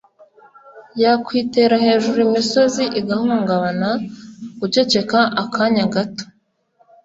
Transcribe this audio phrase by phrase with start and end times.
[1.01, 3.89] yakwitera hejuru imisozi igahungabana
[4.59, 6.25] guceceka akanya gato